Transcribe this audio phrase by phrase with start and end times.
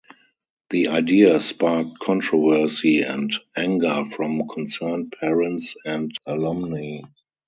[0.71, 7.01] The idea sparked controversy and anger from concerned parents and alumni.